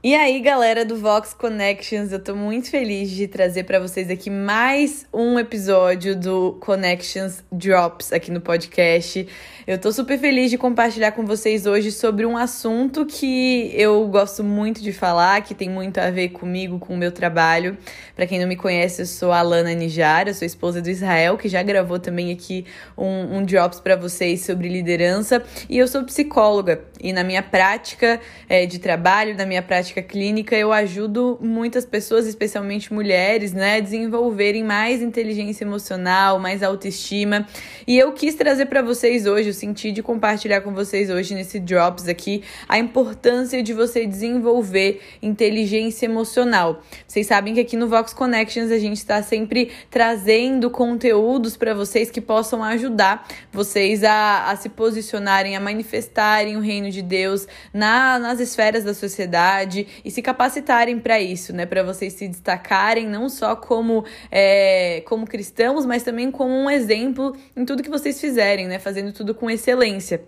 E 0.00 0.14
aí, 0.14 0.38
galera 0.38 0.84
do 0.84 0.94
Vox 0.94 1.34
Connections, 1.34 2.12
eu 2.12 2.22
tô 2.22 2.32
muito 2.32 2.70
feliz 2.70 3.10
de 3.10 3.26
trazer 3.26 3.64
para 3.64 3.80
vocês 3.80 4.08
aqui 4.08 4.30
mais 4.30 5.04
um 5.12 5.36
episódio 5.40 6.14
do 6.14 6.52
Connections 6.60 7.42
Drops 7.50 8.12
aqui 8.12 8.30
no 8.30 8.40
podcast. 8.40 9.26
Eu 9.66 9.76
tô 9.76 9.90
super 9.90 10.16
feliz 10.16 10.52
de 10.52 10.56
compartilhar 10.56 11.10
com 11.12 11.26
vocês 11.26 11.66
hoje 11.66 11.90
sobre 11.90 12.24
um 12.24 12.36
assunto 12.36 13.04
que 13.04 13.72
eu 13.74 14.06
gosto 14.06 14.44
muito 14.44 14.80
de 14.80 14.92
falar, 14.92 15.42
que 15.42 15.52
tem 15.52 15.68
muito 15.68 15.98
a 15.98 16.10
ver 16.12 16.28
comigo, 16.28 16.78
com 16.78 16.94
o 16.94 16.96
meu 16.96 17.10
trabalho. 17.10 17.76
Para 18.14 18.24
quem 18.24 18.38
não 18.38 18.46
me 18.46 18.56
conhece, 18.56 19.02
eu 19.02 19.06
sou 19.06 19.32
a 19.32 19.40
Alana 19.40 19.74
Nijar, 19.74 20.28
eu 20.28 20.32
sou 20.32 20.46
esposa 20.46 20.80
do 20.80 20.88
Israel, 20.88 21.36
que 21.36 21.48
já 21.48 21.62
gravou 21.62 21.98
também 21.98 22.32
aqui 22.32 22.64
um, 22.96 23.38
um 23.38 23.44
Drops 23.44 23.80
para 23.80 23.96
vocês 23.96 24.46
sobre 24.46 24.68
liderança. 24.68 25.42
E 25.68 25.76
eu 25.76 25.88
sou 25.88 26.04
psicóloga, 26.04 26.84
e 27.00 27.12
na 27.12 27.24
minha 27.24 27.42
prática 27.42 28.20
é, 28.48 28.64
de 28.64 28.78
trabalho, 28.78 29.36
na 29.36 29.44
minha 29.44 29.60
prática 29.60 29.87
prática 29.88 30.02
clínica, 30.02 30.56
eu 30.56 30.72
ajudo 30.72 31.38
muitas 31.40 31.84
pessoas, 31.86 32.26
especialmente 32.26 32.92
mulheres, 32.92 33.52
né, 33.52 33.76
a 33.76 33.80
desenvolverem 33.80 34.62
mais 34.62 35.00
inteligência 35.00 35.64
emocional, 35.64 36.38
mais 36.38 36.62
autoestima. 36.62 37.46
E 37.86 37.96
eu 37.96 38.12
quis 38.12 38.34
trazer 38.34 38.66
para 38.66 38.82
vocês 38.82 39.26
hoje, 39.26 39.48
eu 39.48 39.54
senti 39.54 39.90
de 39.90 40.02
compartilhar 40.02 40.60
com 40.60 40.74
vocês 40.74 41.10
hoje 41.10 41.34
nesse 41.34 41.58
Drops 41.58 42.08
aqui, 42.08 42.42
a 42.68 42.78
importância 42.78 43.62
de 43.62 43.72
você 43.72 44.06
desenvolver 44.06 45.00
inteligência 45.22 46.06
emocional. 46.06 46.82
Vocês 47.06 47.26
sabem 47.26 47.54
que 47.54 47.60
aqui 47.60 47.76
no 47.76 47.88
Vox 47.88 48.12
Connections 48.12 48.70
a 48.70 48.78
gente 48.78 48.98
está 48.98 49.22
sempre 49.22 49.70
trazendo 49.90 50.70
conteúdos 50.70 51.56
para 51.56 51.72
vocês 51.72 52.10
que 52.10 52.20
possam 52.20 52.62
ajudar 52.62 53.26
vocês 53.50 54.04
a, 54.04 54.50
a 54.50 54.56
se 54.56 54.68
posicionarem, 54.68 55.56
a 55.56 55.60
manifestarem 55.60 56.56
o 56.56 56.60
reino 56.60 56.90
de 56.90 57.00
Deus 57.00 57.46
na, 57.72 58.18
nas 58.18 58.40
esferas 58.40 58.84
da 58.84 58.92
sociedade 58.92 59.77
e 60.04 60.10
se 60.10 60.22
capacitarem 60.22 60.98
para 60.98 61.20
isso, 61.20 61.52
né? 61.52 61.66
Para 61.66 61.82
vocês 61.82 62.14
se 62.14 62.26
destacarem 62.26 63.06
não 63.06 63.28
só 63.28 63.54
como, 63.54 64.04
é, 64.30 65.02
como 65.06 65.26
cristãos, 65.26 65.84
mas 65.84 66.02
também 66.02 66.30
como 66.30 66.52
um 66.52 66.70
exemplo 66.70 67.36
em 67.56 67.64
tudo 67.64 67.82
que 67.82 67.90
vocês 67.90 68.20
fizerem, 68.20 68.66
né? 68.66 68.78
Fazendo 68.78 69.12
tudo 69.12 69.34
com 69.34 69.50
excelência. 69.50 70.22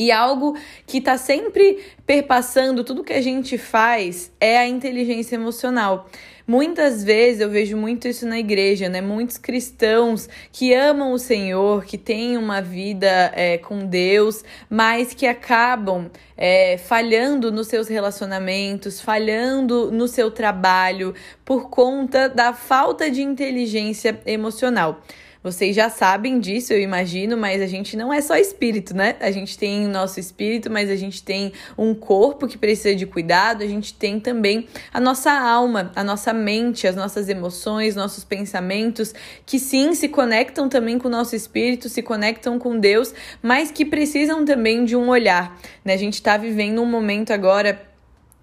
E 0.00 0.10
algo 0.10 0.56
que 0.86 0.96
está 0.96 1.18
sempre 1.18 1.78
perpassando 2.06 2.82
tudo 2.82 3.04
que 3.04 3.12
a 3.12 3.20
gente 3.20 3.58
faz 3.58 4.32
é 4.40 4.56
a 4.56 4.66
inteligência 4.66 5.34
emocional. 5.34 6.08
Muitas 6.46 7.04
vezes 7.04 7.42
eu 7.42 7.50
vejo 7.50 7.76
muito 7.76 8.08
isso 8.08 8.26
na 8.26 8.38
igreja, 8.38 8.88
né? 8.88 9.02
Muitos 9.02 9.36
cristãos 9.36 10.26
que 10.50 10.72
amam 10.72 11.12
o 11.12 11.18
Senhor, 11.18 11.84
que 11.84 11.98
têm 11.98 12.38
uma 12.38 12.62
vida 12.62 13.30
é, 13.34 13.58
com 13.58 13.84
Deus, 13.84 14.42
mas 14.70 15.12
que 15.12 15.26
acabam 15.26 16.10
é, 16.34 16.78
falhando 16.78 17.52
nos 17.52 17.66
seus 17.66 17.86
relacionamentos, 17.86 19.02
falhando 19.02 19.92
no 19.92 20.08
seu 20.08 20.30
trabalho 20.30 21.14
por 21.44 21.68
conta 21.68 22.26
da 22.26 22.54
falta 22.54 23.10
de 23.10 23.20
inteligência 23.20 24.18
emocional. 24.24 25.02
Vocês 25.42 25.74
já 25.74 25.88
sabem 25.88 26.38
disso, 26.38 26.70
eu 26.70 26.78
imagino, 26.78 27.34
mas 27.34 27.62
a 27.62 27.66
gente 27.66 27.96
não 27.96 28.12
é 28.12 28.20
só 28.20 28.36
espírito, 28.36 28.94
né? 28.94 29.16
A 29.20 29.30
gente 29.30 29.56
tem 29.56 29.86
nosso 29.86 30.20
espírito, 30.20 30.70
mas 30.70 30.90
a 30.90 30.96
gente 30.96 31.22
tem 31.22 31.54
um 31.78 31.94
corpo 31.94 32.46
que 32.46 32.58
precisa 32.58 32.94
de 32.94 33.06
cuidado, 33.06 33.64
a 33.64 33.66
gente 33.66 33.94
tem 33.94 34.20
também 34.20 34.68
a 34.92 35.00
nossa 35.00 35.32
alma, 35.32 35.92
a 35.96 36.04
nossa 36.04 36.34
mente, 36.34 36.86
as 36.86 36.94
nossas 36.94 37.30
emoções, 37.30 37.96
nossos 37.96 38.22
pensamentos, 38.22 39.14
que 39.46 39.58
sim 39.58 39.94
se 39.94 40.08
conectam 40.08 40.68
também 40.68 40.98
com 40.98 41.08
o 41.08 41.10
nosso 41.10 41.34
espírito, 41.34 41.88
se 41.88 42.02
conectam 42.02 42.58
com 42.58 42.78
Deus, 42.78 43.14
mas 43.42 43.70
que 43.70 43.86
precisam 43.86 44.44
também 44.44 44.84
de 44.84 44.94
um 44.94 45.08
olhar, 45.08 45.58
né? 45.82 45.94
A 45.94 45.98
gente 45.98 46.14
está 46.14 46.36
vivendo 46.36 46.82
um 46.82 46.86
momento 46.86 47.32
agora 47.32 47.89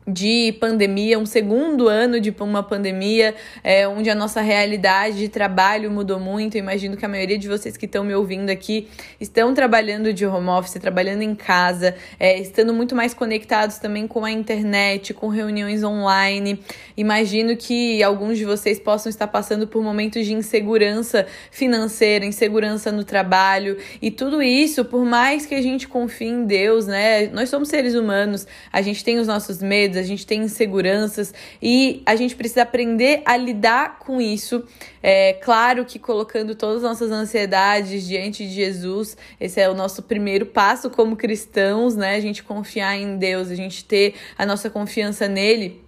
de 0.08 0.54
pandemia, 0.54 1.20
um 1.20 1.26
segundo 1.26 1.90
ano 1.90 2.22
de 2.22 2.34
uma 2.40 2.64
pandemia, 2.64 3.36
é, 3.62 3.86
onde 3.86 4.10
a 4.10 4.16
nossa 4.16 4.40
realidade 4.40 5.18
de 5.18 5.28
trabalho 5.28 5.92
mudou 5.92 6.18
muito. 6.18 6.58
imagino 6.58 6.96
que 6.96 7.06
a 7.06 7.10
maioria 7.10 7.38
de 7.38 7.48
vocês 7.48 7.76
que 7.76 7.86
estão 7.86 8.06
me 8.06 8.16
ouvindo 8.16 8.50
aqui 8.50 8.88
estão 9.20 9.54
trabalhando 9.54 10.14
de 10.14 10.26
home 10.26 10.48
office, 10.48 10.76
trabalhando 10.80 11.24
em 11.24 11.36
casa, 11.36 11.94
é, 12.18 12.40
estando 12.40 12.74
muito 12.74 12.96
mais 12.96 13.14
conectados 13.14 13.80
também 13.80 14.08
com 14.08 14.24
a 14.24 14.32
internet, 14.32 15.14
com 15.14 15.28
reuniões 15.28 15.84
online. 15.84 16.58
Imagino 16.96 17.58
que 17.58 18.02
alguns 18.02 18.38
de 18.38 18.46
vocês 18.46 18.80
possam 18.80 19.10
estar 19.10 19.28
passando 19.28 19.68
por 19.68 19.84
momentos 19.84 20.26
de 20.26 20.34
insegurança 20.34 21.28
financeira, 21.52 22.24
insegurança 22.24 22.94
no 22.94 23.04
trabalho, 23.04 23.78
e 24.02 24.10
tudo 24.10 24.42
isso, 24.42 24.86
por 24.86 25.04
mais 25.04 25.46
que 25.46 25.54
a 25.54 25.62
gente 25.62 25.86
confie 25.86 26.28
em 26.28 26.46
Deus, 26.46 26.88
né? 26.88 27.28
Nós 27.28 27.50
somos 27.50 27.68
seres 27.68 27.94
humanos, 27.94 28.48
a 28.72 28.82
gente 28.82 29.04
tem 29.04 29.20
os 29.20 29.28
nossos 29.28 29.62
medos 29.62 29.97
a 29.98 30.04
gente 30.04 30.26
tem 30.26 30.42
inseguranças 30.42 31.34
e 31.62 32.02
a 32.06 32.16
gente 32.16 32.36
precisa 32.36 32.62
aprender 32.62 33.22
a 33.26 33.36
lidar 33.36 34.00
com 34.00 34.22
isso. 34.22 34.64
É 35.02 35.34
claro 35.34 35.86
que 35.86 36.00
colocando 36.00 36.56
todas 36.56 36.78
as 36.78 36.84
nossas 36.84 37.12
ansiedades 37.12 38.08
diante 38.08 38.48
de 38.48 38.54
Jesus, 38.54 39.18
esse 39.40 39.60
é 39.60 39.70
o 39.70 39.74
nosso 39.74 40.04
primeiro 40.04 40.46
passo 40.46 40.90
como 40.90 41.16
cristãos, 41.16 41.96
né? 41.96 42.16
A 42.16 42.20
gente 42.20 42.44
confiar 42.44 42.98
em 42.98 43.18
Deus, 43.18 43.50
a 43.50 43.56
gente 43.56 43.84
ter 43.84 44.16
a 44.38 44.46
nossa 44.46 44.70
confiança 44.70 45.28
nele. 45.28 45.87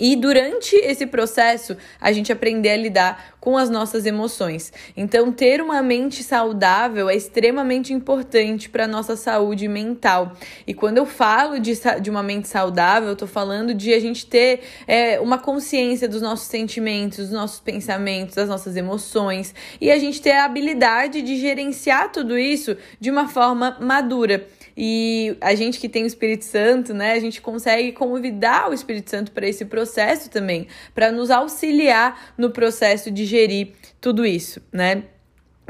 E 0.00 0.16
durante 0.16 0.74
esse 0.76 1.06
processo, 1.06 1.76
a 2.00 2.10
gente 2.10 2.32
aprender 2.32 2.70
a 2.70 2.76
lidar 2.76 3.34
com 3.38 3.56
as 3.56 3.68
nossas 3.68 4.06
emoções. 4.06 4.72
Então, 4.96 5.30
ter 5.30 5.60
uma 5.60 5.82
mente 5.82 6.22
saudável 6.22 7.08
é 7.08 7.16
extremamente 7.16 7.92
importante 7.92 8.68
para 8.68 8.84
a 8.84 8.88
nossa 8.88 9.16
saúde 9.16 9.68
mental. 9.68 10.32
E 10.66 10.72
quando 10.72 10.98
eu 10.98 11.06
falo 11.06 11.58
de, 11.58 11.72
de 12.00 12.10
uma 12.10 12.22
mente 12.22 12.48
saudável, 12.48 13.10
eu 13.10 13.16
tô 13.16 13.26
falando 13.26 13.74
de 13.74 13.92
a 13.92 14.00
gente 14.00 14.26
ter 14.26 14.60
é, 14.86 15.20
uma 15.20 15.38
consciência 15.38 16.08
dos 16.08 16.22
nossos 16.22 16.46
sentimentos, 16.46 17.18
dos 17.18 17.30
nossos 17.30 17.60
pensamentos, 17.60 18.34
das 18.34 18.48
nossas 18.48 18.76
emoções, 18.76 19.54
e 19.80 19.90
a 19.90 19.98
gente 19.98 20.20
ter 20.20 20.32
a 20.32 20.44
habilidade 20.44 21.22
de 21.22 21.36
gerenciar 21.36 22.10
tudo 22.10 22.38
isso 22.38 22.76
de 22.98 23.10
uma 23.10 23.28
forma 23.28 23.76
madura. 23.80 24.46
E 24.82 25.36
a 25.42 25.54
gente 25.54 25.78
que 25.78 25.90
tem 25.90 26.04
o 26.04 26.06
Espírito 26.06 26.42
Santo, 26.42 26.94
né, 26.94 27.12
a 27.12 27.18
gente 27.18 27.42
consegue 27.42 27.92
convidar 27.92 28.70
o 28.70 28.72
Espírito 28.72 29.10
Santo 29.10 29.30
para 29.30 29.46
esse 29.46 29.66
processo 29.66 30.30
também, 30.30 30.68
para 30.94 31.12
nos 31.12 31.30
auxiliar 31.30 32.32
no 32.38 32.48
processo 32.48 33.10
de 33.10 33.26
gerir 33.26 33.72
tudo 34.00 34.24
isso, 34.24 34.58
né? 34.72 35.02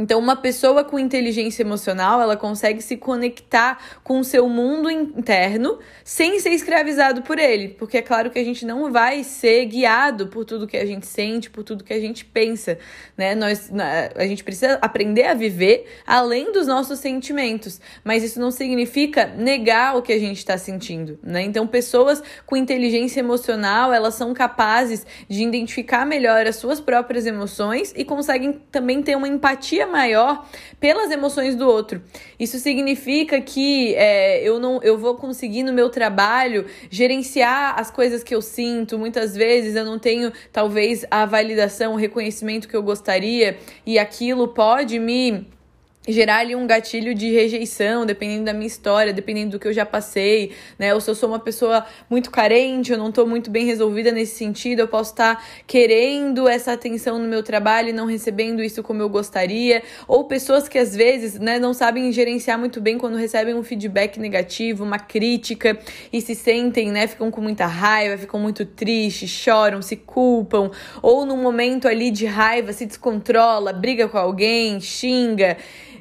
Então, 0.00 0.18
uma 0.18 0.34
pessoa 0.34 0.82
com 0.82 0.98
inteligência 0.98 1.62
emocional, 1.62 2.22
ela 2.22 2.34
consegue 2.34 2.80
se 2.80 2.96
conectar 2.96 3.78
com 4.02 4.18
o 4.18 4.24
seu 4.24 4.48
mundo 4.48 4.90
interno 4.90 5.78
sem 6.02 6.40
ser 6.40 6.50
escravizado 6.50 7.20
por 7.20 7.38
ele, 7.38 7.68
porque 7.68 7.98
é 7.98 8.02
claro 8.02 8.30
que 8.30 8.38
a 8.38 8.44
gente 8.44 8.64
não 8.64 8.90
vai 8.90 9.22
ser 9.22 9.66
guiado 9.66 10.28
por 10.28 10.46
tudo 10.46 10.66
que 10.66 10.78
a 10.78 10.86
gente 10.86 11.06
sente, 11.06 11.50
por 11.50 11.62
tudo 11.62 11.84
que 11.84 11.92
a 11.92 12.00
gente 12.00 12.24
pensa, 12.24 12.78
né? 13.14 13.34
Nós, 13.34 13.70
a 14.16 14.26
gente 14.26 14.42
precisa 14.42 14.78
aprender 14.80 15.24
a 15.24 15.34
viver 15.34 15.86
além 16.06 16.50
dos 16.50 16.66
nossos 16.66 16.98
sentimentos, 16.98 17.78
mas 18.02 18.24
isso 18.24 18.40
não 18.40 18.50
significa 18.50 19.26
negar 19.26 19.96
o 19.96 20.02
que 20.02 20.14
a 20.14 20.18
gente 20.18 20.38
está 20.38 20.56
sentindo, 20.56 21.18
né? 21.22 21.42
Então, 21.42 21.66
pessoas 21.66 22.22
com 22.46 22.56
inteligência 22.56 23.20
emocional, 23.20 23.92
elas 23.92 24.14
são 24.14 24.32
capazes 24.32 25.06
de 25.28 25.42
identificar 25.42 26.06
melhor 26.06 26.46
as 26.46 26.56
suas 26.56 26.80
próprias 26.80 27.26
emoções 27.26 27.92
e 27.94 28.02
conseguem 28.02 28.62
também 28.72 29.02
ter 29.02 29.14
uma 29.14 29.28
empatia 29.28 29.89
maior 29.90 30.46
pelas 30.78 31.10
emoções 31.10 31.54
do 31.54 31.68
outro. 31.68 32.02
Isso 32.38 32.58
significa 32.58 33.40
que 33.40 33.94
é, 33.94 34.42
eu 34.42 34.58
não 34.58 34.80
eu 34.82 34.96
vou 34.96 35.16
conseguir 35.16 35.62
no 35.62 35.72
meu 35.72 35.90
trabalho 35.90 36.66
gerenciar 36.88 37.78
as 37.78 37.90
coisas 37.90 38.22
que 38.22 38.34
eu 38.34 38.40
sinto. 38.40 38.98
Muitas 38.98 39.34
vezes 39.34 39.76
eu 39.76 39.84
não 39.84 39.98
tenho 39.98 40.32
talvez 40.52 41.04
a 41.10 41.26
validação, 41.26 41.92
o 41.92 41.96
reconhecimento 41.96 42.68
que 42.68 42.76
eu 42.76 42.82
gostaria 42.82 43.58
e 43.84 43.98
aquilo 43.98 44.48
pode 44.48 44.98
me 44.98 45.46
gerar 46.12 46.38
ali 46.38 46.54
um 46.54 46.66
gatilho 46.66 47.15
de 47.15 47.31
rejeição, 47.31 48.06
dependendo 48.06 48.44
da 48.44 48.53
minha 48.53 48.66
história, 48.66 49.12
dependendo 49.12 49.53
do 49.53 49.59
que 49.59 49.69
eu 49.69 49.72
já 49.72 49.87
passei, 49.87 50.53
né? 50.78 50.94
Ou 50.94 51.00
se 51.00 51.10
eu 51.10 51.15
sou 51.15 51.28
uma 51.28 51.38
pessoa 51.38 51.84
muito 52.09 52.31
carente, 52.31 52.93
eu 52.93 52.98
não 52.98 53.12
tô 53.12 53.26
muito 53.26 53.50
bem 53.50 53.66
resolvida 53.66 54.10
nesse 54.12 54.36
sentido, 54.36 54.80
eu 54.80 54.89
posso 54.89 55.12
estar 55.12 55.36
tá 55.36 55.42
querendo 55.66 56.48
essa 56.48 56.72
atenção 56.72 57.18
no 57.18 57.28
meu 57.28 57.42
trabalho 57.42 57.91
e 57.91 57.92
não 57.92 58.07
recebendo 58.07 58.62
isso 58.62 58.83
como 58.83 59.03
eu 59.03 59.09
gostaria, 59.09 59.83
ou 60.07 60.24
pessoas 60.24 60.68
que 60.68 60.78
às 60.78 60.95
vezes, 60.95 61.39
né, 61.39 61.59
não 61.59 61.72
sabem 61.72 62.10
gerenciar 62.13 62.59
muito 62.59 62.80
bem 62.80 62.98
quando 62.98 63.16
recebem 63.16 63.54
um 63.54 63.63
feedback 63.63 64.18
negativo, 64.18 64.84
uma 64.84 64.98
crítica 64.98 65.78
e 66.13 66.21
se 66.21 66.34
sentem, 66.34 66.91
né, 66.91 67.06
ficam 67.06 67.30
com 67.30 67.41
muita 67.41 67.66
raiva, 67.66 68.18
ficam 68.18 68.41
muito 68.41 68.65
tristes, 68.65 69.30
choram, 69.30 69.83
se 69.83 69.97
culpam, 69.97 70.71
ou 71.03 71.24
num 71.24 71.36
momento 71.36 71.86
ali 71.86 72.10
de 72.10 72.27
raiva 72.27 72.72
se 72.72 72.86
descontrola, 72.86 73.72
briga 73.72 74.09
com 74.09 74.18
alguém, 74.18 74.80
xinga. 74.80 75.56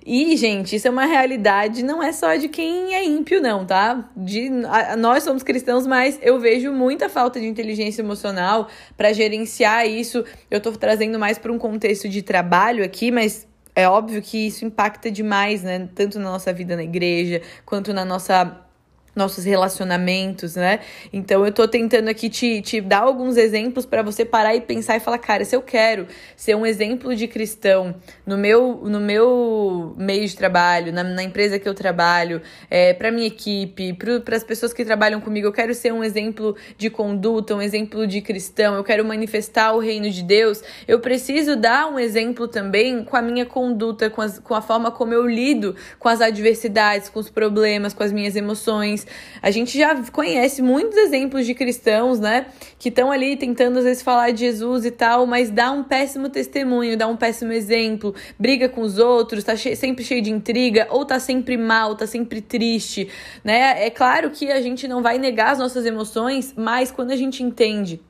E, 0.06 0.36
gente, 0.38 0.75
isso 0.75 0.88
é 0.88 0.92
uma 0.92 1.06
realidade, 1.06 1.84
não 1.84 2.01
é 2.01 2.12
só 2.12 2.36
de 2.36 2.48
quem 2.48 2.96
é 2.96 3.04
ímpio, 3.04 3.42
não, 3.42 3.66
tá? 3.66 4.10
De, 4.16 4.50
a, 4.68 4.96
nós 4.96 5.24
somos 5.24 5.44
cristãos, 5.44 5.86
mas 5.86 6.19
eu 6.22 6.40
vejo 6.40 6.72
muita 6.72 7.10
falta 7.10 7.40
de 7.40 7.48
inteligência 7.48 8.01
emocional 8.01 8.68
para 8.98 9.13
gerenciar 9.13 9.88
isso. 9.88 10.24
Eu 10.50 10.62
tô 10.62 10.72
trazendo 10.72 11.19
mais 11.19 11.38
para 11.38 11.51
um 11.51 11.57
contexto 11.57 12.07
de 12.07 12.22
trabalho 12.22 12.84
aqui, 12.84 13.12
mas 13.12 13.48
é 13.75 13.88
óbvio 13.88 14.22
que 14.22 14.48
isso 14.48 14.66
impacta 14.66 15.12
demais, 15.12 15.63
né? 15.63 15.88
Tanto 15.96 16.19
na 16.19 16.25
nossa 16.31 16.52
vida 16.52 16.75
na 16.75 16.84
igreja, 16.84 17.42
quanto 17.66 17.94
na 17.94 18.04
nossa 18.04 18.69
nossos 19.16 19.46
relacionamentos, 19.46 20.56
né? 20.56 20.80
Então 21.12 21.46
eu 21.46 21.52
tô 21.52 21.68
tentando 21.68 22.10
aqui 22.10 22.30
te, 22.30 22.62
te 22.62 22.82
dar 22.82 23.00
alguns 23.00 23.38
exemplos 23.38 23.86
para 23.86 24.02
você 24.02 24.24
parar 24.24 24.56
e 24.56 24.62
pensar 24.62 24.98
e 24.98 25.00
falar, 25.00 25.18
cara, 25.18 25.44
se 25.44 25.56
eu 25.56 25.62
quero 25.62 26.08
ser 26.36 26.56
um 26.56 26.66
exemplo 26.66 27.16
de 27.16 27.28
cristão 27.28 27.96
no 28.26 28.38
meu, 28.38 28.82
no 28.84 29.00
meu 29.00 29.94
meio 29.98 30.28
de 30.28 30.36
trabalho, 30.36 30.92
na, 30.94 31.04
na 31.04 31.24
empresa 31.24 31.60
que 31.60 31.68
eu 31.68 31.74
trabalho, 31.74 32.42
é, 32.70 32.94
para 32.94 33.12
minha 33.12 33.28
equipe, 33.28 33.94
para 33.94 34.36
as 34.36 34.44
pessoas 34.44 34.74
que 34.74 34.86
trabalham 34.86 35.20
comigo, 35.20 35.48
eu 35.48 35.54
quero 35.54 35.74
ser 35.74 35.92
um 35.94 36.04
exemplo 36.04 36.56
de 36.78 36.90
conduta, 36.90 37.56
um 37.56 37.62
exemplo 37.62 38.06
de 38.08 38.22
cristão, 38.22 38.76
eu 38.76 38.84
quero 38.84 39.04
manifestar 39.04 39.74
o 39.74 39.80
reino 39.80 40.10
de 40.10 40.24
Deus, 40.24 40.64
eu 40.88 41.00
preciso 41.00 41.56
dar 41.56 41.88
um 41.88 42.00
exemplo 42.00 42.48
também 42.48 43.04
com 43.04 43.16
a 43.16 43.22
minha 43.22 43.46
conduta, 43.46 44.10
com, 44.10 44.22
as, 44.22 44.40
com 44.40 44.54
a 44.54 44.62
forma 44.62 44.92
como 44.92 45.14
eu 45.14 45.28
lido 45.28 45.76
com 45.98 46.08
as 46.08 46.22
adversidades, 46.22 47.10
com 47.10 47.20
os 47.20 47.30
problemas, 47.30 47.94
com 47.94 48.04
as 48.04 48.12
minhas 48.12 48.36
emoções. 48.36 48.99
A 49.42 49.51
gente 49.51 49.78
já 49.78 49.96
conhece 50.12 50.62
muitos 50.62 50.98
exemplos 50.98 51.46
de 51.46 51.54
cristãos, 51.54 52.19
né, 52.19 52.48
que 52.78 52.90
estão 52.90 53.12
ali 53.12 53.36
tentando 53.38 53.80
às 53.80 53.86
vezes 53.86 54.04
falar 54.04 54.31
de 54.31 54.40
Jesus 54.40 54.86
e 54.86 54.92
tal, 54.92 55.25
mas 55.25 55.50
dá 55.50 55.72
um 55.72 55.84
péssimo 55.84 56.30
testemunho, 56.30 56.98
dá 56.98 57.07
um 57.07 57.16
péssimo 57.16 57.51
exemplo, 57.51 58.13
briga 58.38 58.68
com 58.69 58.81
os 58.81 58.98
outros, 58.98 59.44
tá 59.44 59.56
che 59.56 59.75
sempre 59.75 60.04
cheio 60.04 60.22
de 60.22 60.31
intriga, 60.31 60.88
ou 60.90 61.06
tá 61.06 61.19
sempre 61.19 61.57
mal, 61.57 61.96
tá 61.96 62.07
sempre 62.07 62.42
triste, 62.42 63.10
né? 63.44 63.86
É 63.86 63.90
claro 63.90 64.30
que 64.31 64.51
a 64.51 64.62
gente 64.62 64.88
não 64.88 65.02
vai 65.02 65.18
negar 65.18 65.52
as 65.52 65.60
nossas 65.60 65.86
emoções, 65.86 66.54
mas 66.56 66.92
quando 66.92 67.12
a 67.12 67.16
gente 67.16 67.44
entende 67.44 68.02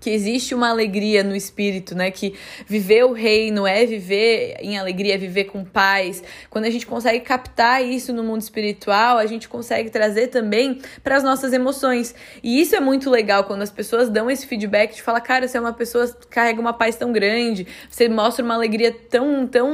que 0.00 0.08
existe 0.08 0.54
uma 0.54 0.70
alegria 0.70 1.22
no 1.22 1.36
espírito, 1.36 1.94
né? 1.94 2.10
Que 2.10 2.34
viver 2.66 3.04
o 3.04 3.12
reino 3.12 3.66
é 3.66 3.84
viver 3.84 4.56
em 4.60 4.78
alegria, 4.78 5.14
é 5.14 5.18
viver 5.18 5.44
com 5.44 5.62
paz. 5.62 6.22
Quando 6.48 6.64
a 6.64 6.70
gente 6.70 6.86
consegue 6.86 7.20
captar 7.20 7.84
isso 7.84 8.12
no 8.12 8.24
mundo 8.24 8.40
espiritual, 8.40 9.18
a 9.18 9.26
gente 9.26 9.48
consegue 9.48 9.90
trazer 9.90 10.28
também 10.28 10.80
para 11.04 11.16
as 11.16 11.22
nossas 11.22 11.52
emoções. 11.52 12.14
E 12.42 12.60
isso 12.60 12.74
é 12.74 12.80
muito 12.80 13.10
legal 13.10 13.44
quando 13.44 13.60
as 13.60 13.70
pessoas 13.70 14.08
dão 14.08 14.30
esse 14.30 14.46
feedback 14.46 14.94
de 14.94 15.02
falar, 15.02 15.20
cara, 15.20 15.46
você 15.46 15.58
é 15.58 15.60
uma 15.60 15.72
pessoa 15.72 16.08
que 16.08 16.26
carrega 16.28 16.58
uma 16.60 16.72
paz 16.72 16.96
tão 16.96 17.12
grande, 17.12 17.66
você 17.90 18.08
mostra 18.08 18.42
uma 18.42 18.54
alegria 18.54 18.90
tão, 19.10 19.46
tão, 19.46 19.68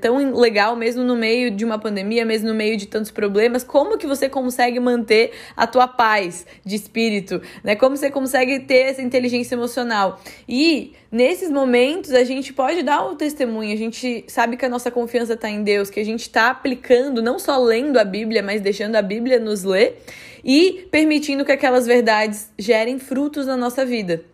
tão 0.00 0.34
legal 0.34 0.74
mesmo 0.74 1.04
no 1.04 1.14
meio 1.14 1.50
de 1.50 1.64
uma 1.64 1.78
pandemia, 1.78 2.24
mesmo 2.24 2.48
no 2.48 2.54
meio 2.54 2.76
de 2.78 2.86
tantos 2.86 3.10
problemas. 3.10 3.62
Como 3.62 3.98
que 3.98 4.06
você 4.06 4.30
consegue 4.30 4.80
manter 4.80 5.32
a 5.54 5.66
tua 5.66 5.86
paz 5.86 6.46
de 6.64 6.74
espírito, 6.74 7.42
né? 7.62 7.76
Como 7.76 7.96
você 7.96 8.10
consegue 8.10 8.60
ter 8.60 8.90
essa 8.90 9.02
inteligência 9.10 9.54
emocional. 9.56 10.20
E 10.48 10.92
nesses 11.10 11.50
momentos 11.50 12.12
a 12.12 12.22
gente 12.22 12.52
pode 12.52 12.82
dar 12.82 13.04
o 13.04 13.16
testemunho, 13.16 13.72
a 13.72 13.76
gente 13.76 14.24
sabe 14.28 14.56
que 14.56 14.64
a 14.64 14.68
nossa 14.68 14.90
confiança 14.90 15.34
está 15.34 15.50
em 15.50 15.64
Deus, 15.64 15.90
que 15.90 15.98
a 15.98 16.04
gente 16.04 16.22
está 16.22 16.50
aplicando, 16.50 17.20
não 17.20 17.38
só 17.38 17.58
lendo 17.58 17.98
a 17.98 18.04
Bíblia, 18.04 18.42
mas 18.42 18.60
deixando 18.60 18.94
a 18.94 19.02
Bíblia 19.02 19.40
nos 19.40 19.64
ler 19.64 20.02
e 20.44 20.88
permitindo 20.90 21.44
que 21.44 21.52
aquelas 21.52 21.86
verdades 21.86 22.50
gerem 22.58 22.98
frutos 22.98 23.46
na 23.46 23.56
nossa 23.56 23.84
vida. 23.84 24.24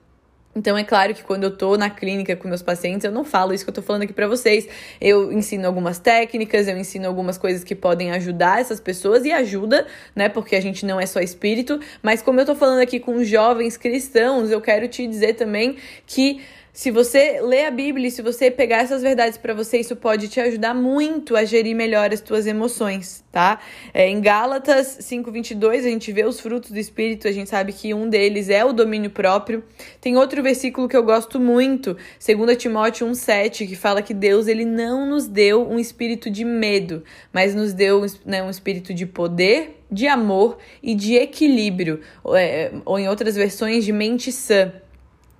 Então, 0.57 0.77
é 0.77 0.83
claro 0.83 1.13
que 1.13 1.23
quando 1.23 1.45
eu 1.45 1.55
tô 1.55 1.77
na 1.77 1.91
clínica 1.91 2.35
com 2.35 2.49
meus 2.49 2.63
pacientes, 2.63 3.05
eu 3.05 3.13
não 3.13 3.25
falo 3.25 3.53
isso 3.53 3.63
que 3.63 3.69
eu 3.69 3.75
tô 3.75 3.83
falando 3.83 4.05
aqui 4.05 4.15
para 4.15 4.27
vocês. 4.27 4.67
Eu 4.99 5.31
ensino 5.31 5.67
algumas 5.67 5.99
técnicas, 5.99 6.67
eu 6.67 6.79
ensino 6.79 7.07
algumas 7.07 7.37
coisas 7.37 7.63
que 7.63 7.75
podem 7.75 8.11
ajudar 8.13 8.59
essas 8.59 8.81
pessoas 8.81 9.27
e 9.27 9.33
ajuda, 9.33 9.87
né? 10.15 10.31
Porque 10.31 10.57
a 10.57 10.61
gente 10.63 10.87
não 10.87 10.99
é 10.99 11.05
só 11.05 11.21
espírito. 11.21 11.79
Mas 12.03 12.23
como 12.23 12.41
eu 12.41 12.47
tô 12.47 12.55
falando 12.55 12.81
aqui 12.81 12.99
com 12.99 13.23
jovens 13.23 13.77
cristãos, 13.77 14.51
eu 14.51 14.63
quero 14.63 14.89
te 14.89 15.07
dizer 15.07 15.35
também 15.35 15.77
que 16.07 16.41
se 16.77 16.91
você 16.91 17.41
ler 17.41 17.65
a 17.65 17.71
Bíblia 17.71 18.09
e 18.09 18.11
se 18.11 18.21
você 18.21 18.51
pegar 18.51 18.83
essas 18.83 19.01
verdades 19.01 19.39
para 19.39 19.55
você, 19.55 19.79
isso 19.79 19.97
pode 19.97 20.29
te 20.29 20.39
ajudar 20.39 20.75
muito 20.75 21.35
a 21.35 21.43
gerir 21.43 21.75
melhor 21.75 22.13
as 22.13 22.21
tuas 22.21 22.47
emoções, 22.47 23.25
tá? 23.33 23.61
É, 23.95 24.11
em 24.11 24.21
Gálatas 24.21 24.99
5:22 25.01 25.87
a 25.87 25.89
gente 25.89 26.13
vê 26.13 26.27
os 26.27 26.39
frutos 26.39 26.71
do 26.71 26.79
Espírito, 26.79 27.27
a 27.27 27.33
gente 27.33 27.49
sabe 27.49 27.73
que 27.73 27.95
um 27.95 28.11
deles 28.11 28.51
é 28.51 28.63
o 28.63 28.75
domínio 28.75 29.09
próprio. 29.09 29.65
Tem 30.03 30.19
outro 30.19 30.43
versículo 30.43 30.87
que 30.87 30.95
eu 30.95 31.03
gosto 31.03 31.41
muito, 31.41 31.97
2 32.21 32.59
Timóteo 32.59 33.07
1:7, 33.07 33.67
que 33.67 33.75
fala 33.75 34.03
que 34.03 34.13
Deus 34.13 34.47
ele 34.47 34.67
não 34.67 35.09
nos 35.09 35.27
deu 35.27 35.67
um 35.67 35.79
espírito 35.79 36.29
de 36.29 36.45
medo, 36.45 37.03
mas 37.33 37.55
nos 37.55 37.73
deu 37.73 38.05
né, 38.23 38.43
um 38.43 38.51
espírito 38.51 38.93
de 38.93 39.07
poder, 39.07 39.81
de 39.91 40.07
amor 40.07 40.59
e 40.83 40.95
de 40.95 41.15
equilíbrio, 41.15 42.03
é, 42.35 42.71
ou 42.85 42.99
em 42.99 43.09
outras 43.09 43.35
versões 43.35 43.83
de 43.83 43.93
mente 43.93 44.31
sã. 44.31 44.75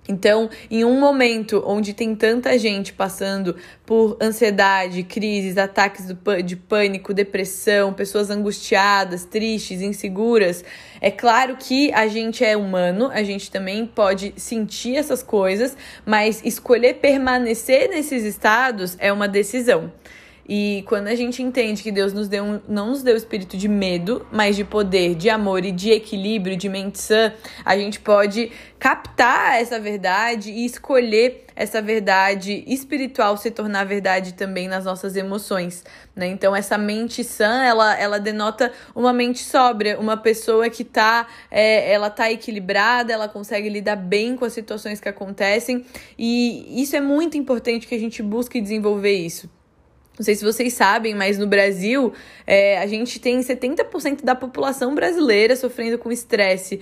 Então, 0.07 0.49
em 0.71 0.85
um 0.85 0.99
momento 0.99 1.61
onde 1.65 1.93
tem 1.93 2.15
tanta 2.15 2.57
gente 2.57 2.93
passando 2.93 3.55
por 3.85 4.17
ansiedade, 4.21 5.03
crises, 5.03 5.57
ataques 5.57 6.05
de 6.45 6.55
pânico, 6.55 7.13
depressão, 7.13 7.93
pessoas 7.93 8.29
angustiadas, 8.29 9.25
tristes, 9.25 9.81
inseguras, 9.81 10.63
é 11.01 11.11
claro 11.11 11.57
que 11.57 11.91
a 11.93 12.07
gente 12.07 12.43
é 12.43 12.55
humano, 12.55 13.09
a 13.11 13.23
gente 13.23 13.51
também 13.51 13.85
pode 13.85 14.33
sentir 14.37 14.95
essas 14.95 15.21
coisas, 15.21 15.75
mas 16.05 16.41
escolher 16.43 16.95
permanecer 16.95 17.89
nesses 17.89 18.23
estados 18.23 18.95
é 18.99 19.11
uma 19.11 19.27
decisão. 19.27 19.91
E 20.47 20.83
quando 20.87 21.07
a 21.07 21.15
gente 21.15 21.43
entende 21.43 21.83
que 21.83 21.91
Deus 21.91 22.13
nos 22.13 22.29
deu 22.29 22.43
um, 22.43 22.61
não 22.69 22.87
nos 22.91 23.03
deu 23.03 23.17
espírito 23.17 23.57
de 23.57 23.67
medo, 23.67 24.25
mas 24.31 24.55
de 24.55 24.63
poder, 24.63 25.13
de 25.13 25.29
amor 25.29 25.65
e 25.65 25.73
de 25.73 25.91
equilíbrio, 25.91 26.55
de 26.55 26.69
mente 26.69 26.99
sã, 26.99 27.33
a 27.65 27.77
gente 27.77 27.99
pode 27.99 28.49
captar 28.79 29.59
essa 29.59 29.77
verdade 29.77 30.49
e 30.51 30.65
escolher 30.65 31.45
essa 31.53 31.81
verdade 31.81 32.63
espiritual 32.65 33.35
se 33.35 33.51
tornar 33.51 33.83
verdade 33.83 34.35
também 34.35 34.69
nas 34.69 34.85
nossas 34.85 35.17
emoções, 35.17 35.83
né? 36.15 36.27
Então 36.27 36.55
essa 36.55 36.77
mente 36.77 37.23
sã, 37.23 37.63
ela, 37.63 37.99
ela 37.99 38.19
denota 38.19 38.71
uma 38.95 39.11
mente 39.11 39.43
sóbria, 39.43 39.99
uma 39.99 40.15
pessoa 40.15 40.69
que 40.69 40.85
tá, 40.85 41.27
é, 41.51 41.91
ela 41.91 42.09
tá 42.09 42.31
equilibrada, 42.31 43.11
ela 43.11 43.27
consegue 43.27 43.67
lidar 43.67 43.97
bem 43.97 44.37
com 44.37 44.45
as 44.45 44.53
situações 44.53 45.01
que 45.01 45.09
acontecem 45.09 45.83
e 46.17 46.81
isso 46.81 46.95
é 46.95 47.01
muito 47.01 47.35
importante 47.35 47.85
que 47.85 47.95
a 47.95 47.99
gente 47.99 48.23
busque 48.23 48.61
desenvolver 48.61 49.13
isso. 49.13 49.56
Não 50.17 50.23
sei 50.23 50.33
se 50.33 50.43
vocês 50.43 50.73
sabem, 50.73 51.13
mas 51.13 51.37
no 51.37 51.45
Brasil 51.45 52.11
é, 52.45 52.79
a 52.79 52.87
gente 52.87 53.19
tem 53.19 53.39
70% 53.39 54.23
da 54.23 54.33
população 54.33 54.95
brasileira 54.95 55.55
sofrendo 55.55 55.99
com 55.99 56.11
estresse. 56.11 56.79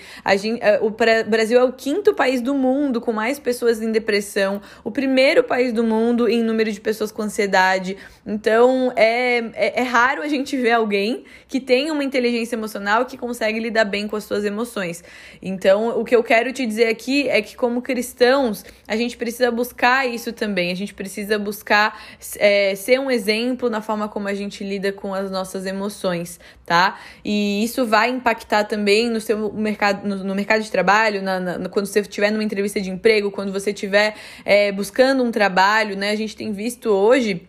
É, 0.62 0.80
o 0.82 0.90
Brasil 0.90 1.60
é 1.60 1.64
o 1.64 1.74
quinto 1.74 2.14
país 2.14 2.40
do 2.40 2.56
mundo 2.56 3.02
com 3.02 3.12
mais 3.12 3.38
pessoas 3.38 3.82
em 3.82 3.92
depressão, 3.92 4.62
o 4.86 4.92
primeiro 4.92 5.44
país 5.44 5.74
do 5.74 5.84
mundo 5.84 6.30
em 6.30 6.42
número 6.42 6.72
de 6.72 6.80
pessoas 6.80 7.12
com 7.12 7.24
ansiedade. 7.24 7.98
Então 8.26 8.94
é, 8.96 9.40
é, 9.54 9.82
é 9.82 9.84
raro 9.84 10.22
a 10.22 10.28
gente 10.30 10.56
ver 10.56 10.72
alguém 10.72 11.26
que 11.50 11.60
tem 11.60 11.92
uma 11.92 12.06
inteligência 12.06 12.56
emocional 12.56 13.06
que 13.06 13.18
consegue 13.18 13.60
lidar 13.60 13.84
bem 13.84 14.08
com 14.08 14.16
as 14.16 14.24
suas 14.24 14.46
emoções. 14.46 15.04
Então, 15.42 16.00
o 16.00 16.06
que 16.06 16.16
eu 16.16 16.24
quero 16.24 16.54
te 16.54 16.66
dizer 16.66 16.88
aqui 16.88 17.28
é 17.28 17.42
que, 17.42 17.56
como 17.56 17.82
cristãos, 17.82 18.64
a 18.88 18.96
gente 18.96 19.18
precisa 19.18 19.52
buscar 19.52 20.08
isso 20.08 20.32
também. 20.32 20.72
A 20.72 20.76
gente 20.76 20.94
precisa 20.94 21.38
buscar 21.38 22.02
é, 22.38 22.76
ser 22.76 23.00
um 23.00 23.12
exemplo 23.12 23.25
exemplo 23.26 23.70
na 23.70 23.82
forma 23.82 24.08
como 24.08 24.28
a 24.28 24.34
gente 24.34 24.64
lida 24.64 24.92
com 24.92 25.14
as 25.14 25.32
nossas 25.32 25.66
emoções, 25.66 26.40
tá? 26.66 27.00
E 27.24 27.64
isso 27.64 27.86
vai 27.86 28.10
impactar 28.10 28.66
também 28.66 29.10
no 29.10 29.20
seu 29.20 29.52
mercado, 29.52 30.08
no, 30.08 30.24
no 30.24 30.36
mercado 30.36 30.62
de 30.62 30.70
trabalho, 30.70 31.22
na, 31.22 31.40
na, 31.40 31.70
quando 31.70 31.88
você 31.88 32.02
estiver 32.02 32.32
numa 32.32 32.44
entrevista 32.44 32.80
de 32.80 32.90
emprego, 32.90 33.32
quando 33.32 33.52
você 33.52 33.72
estiver 33.72 34.16
é, 34.44 34.72
buscando 34.72 35.24
um 35.24 35.32
trabalho, 35.32 35.98
né? 35.98 36.12
A 36.12 36.16
gente 36.16 36.36
tem 36.36 36.52
visto 36.52 36.90
hoje 36.90 37.48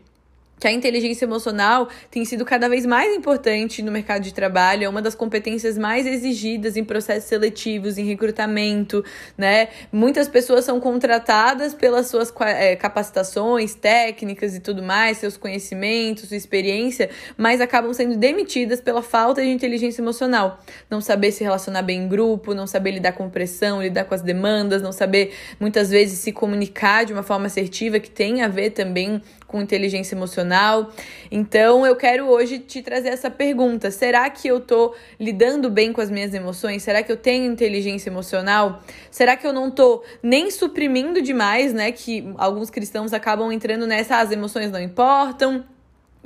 que 0.58 0.66
a 0.66 0.72
inteligência 0.72 1.24
emocional 1.24 1.88
tem 2.10 2.24
sido 2.24 2.44
cada 2.44 2.68
vez 2.68 2.86
mais 2.86 3.14
importante 3.14 3.82
no 3.82 3.92
mercado 3.92 4.22
de 4.22 4.32
trabalho, 4.32 4.84
é 4.84 4.88
uma 4.88 5.02
das 5.02 5.14
competências 5.14 5.76
mais 5.76 6.06
exigidas 6.06 6.76
em 6.76 6.84
processos 6.84 7.28
seletivos, 7.28 7.98
em 7.98 8.04
recrutamento, 8.04 9.04
né? 9.36 9.68
Muitas 9.92 10.28
pessoas 10.28 10.64
são 10.64 10.80
contratadas 10.80 11.74
pelas 11.74 12.06
suas 12.06 12.32
é, 12.40 12.74
capacitações 12.74 13.74
técnicas 13.74 14.54
e 14.54 14.60
tudo 14.60 14.82
mais, 14.82 15.18
seus 15.18 15.36
conhecimentos, 15.36 16.28
sua 16.28 16.36
experiência, 16.36 17.10
mas 17.36 17.60
acabam 17.60 17.92
sendo 17.92 18.16
demitidas 18.16 18.80
pela 18.80 19.02
falta 19.02 19.42
de 19.42 19.48
inteligência 19.48 20.00
emocional. 20.00 20.58
Não 20.90 21.00
saber 21.00 21.32
se 21.32 21.44
relacionar 21.44 21.82
bem 21.82 22.04
em 22.04 22.08
grupo, 22.08 22.54
não 22.54 22.66
saber 22.66 22.92
lidar 22.92 23.12
com 23.12 23.28
pressão, 23.28 23.82
lidar 23.82 24.04
com 24.04 24.14
as 24.14 24.22
demandas, 24.22 24.80
não 24.80 24.92
saber 24.92 25.34
muitas 25.60 25.90
vezes 25.90 26.18
se 26.18 26.32
comunicar 26.32 27.04
de 27.04 27.12
uma 27.12 27.22
forma 27.22 27.46
assertiva, 27.46 28.00
que 28.00 28.10
tem 28.10 28.42
a 28.42 28.48
ver 28.48 28.70
também 28.70 29.20
com 29.46 29.60
inteligência 29.60 30.14
emocional. 30.14 30.90
Então, 31.30 31.86
eu 31.86 31.96
quero 31.96 32.26
hoje 32.26 32.58
te 32.58 32.82
trazer 32.82 33.08
essa 33.08 33.30
pergunta: 33.30 33.90
será 33.90 34.28
que 34.30 34.48
eu 34.48 34.60
tô 34.60 34.94
lidando 35.18 35.70
bem 35.70 35.92
com 35.92 36.00
as 36.00 36.10
minhas 36.10 36.34
emoções? 36.34 36.82
Será 36.82 37.02
que 37.02 37.12
eu 37.12 37.16
tenho 37.16 37.50
inteligência 37.50 38.10
emocional? 38.10 38.82
Será 39.10 39.36
que 39.36 39.46
eu 39.46 39.52
não 39.52 39.70
tô 39.70 40.02
nem 40.22 40.50
suprimindo 40.50 41.22
demais, 41.22 41.72
né? 41.72 41.92
Que 41.92 42.32
alguns 42.36 42.70
cristãos 42.70 43.12
acabam 43.12 43.52
entrando 43.52 43.86
nessa, 43.86 44.18
as 44.18 44.30
emoções 44.30 44.70
não 44.70 44.80
importam 44.80 45.64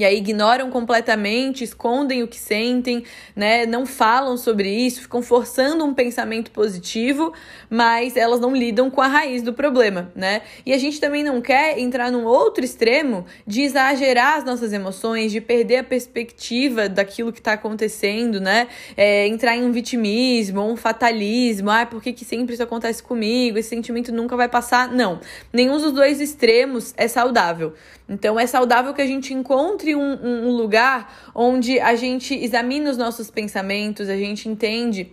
e 0.01 0.05
aí 0.05 0.17
ignoram 0.17 0.71
completamente, 0.71 1.63
escondem 1.63 2.23
o 2.23 2.27
que 2.27 2.39
sentem, 2.39 3.05
né? 3.37 3.67
Não 3.67 3.85
falam 3.85 4.35
sobre 4.39 4.71
isso, 4.71 5.03
ficam 5.03 5.21
forçando 5.21 5.85
um 5.85 5.93
pensamento 5.93 6.51
positivo, 6.53 7.35
mas 7.69 8.17
elas 8.17 8.41
não 8.41 8.57
lidam 8.57 8.91
com 8.91 9.03
a 9.03 9.07
raiz 9.07 9.43
do 9.43 9.53
problema, 9.53 10.11
né? 10.17 10.41
E 10.65 10.73
a 10.73 10.79
gente 10.79 10.99
também 10.99 11.23
não 11.23 11.43
quer 11.43 11.79
entrar 11.79 12.11
num 12.11 12.25
outro 12.25 12.65
extremo 12.65 13.27
de 13.47 13.61
exagerar 13.61 14.39
as 14.39 14.45
nossas 14.45 14.73
emoções, 14.73 15.33
de 15.33 15.39
perder 15.39 15.77
a 15.77 15.85
perspectiva 15.85 16.89
daquilo 16.89 17.31
que 17.31 17.41
está 17.41 17.53
acontecendo, 17.53 18.41
né? 18.41 18.69
É, 18.97 19.27
entrar 19.27 19.55
em 19.55 19.65
um 19.65 19.71
vitimismo, 19.71 20.63
um 20.63 20.77
fatalismo, 20.77 21.69
ah, 21.71 21.85
por 21.85 22.03
que, 22.03 22.15
que 22.15 22.25
sempre 22.25 22.55
isso 22.55 22.63
acontece 22.63 23.03
comigo? 23.03 23.59
Esse 23.59 23.69
sentimento 23.69 24.11
nunca 24.11 24.35
vai 24.35 24.49
passar. 24.49 24.91
Não. 24.91 25.21
Nenhum 25.53 25.77
dos 25.77 25.93
dois 25.93 26.23
extremos 26.23 26.95
é 26.97 27.07
saudável. 27.07 27.75
Então 28.11 28.39
é 28.41 28.45
saudável 28.45 28.93
que 28.93 29.01
a 29.01 29.07
gente 29.07 29.33
encontre 29.33 29.95
um, 29.95 30.49
um 30.49 30.51
lugar 30.51 31.31
onde 31.33 31.79
a 31.79 31.95
gente 31.95 32.35
examina 32.35 32.91
os 32.91 32.97
nossos 32.97 33.31
pensamentos, 33.31 34.09
a 34.09 34.17
gente 34.17 34.49
entende 34.49 35.13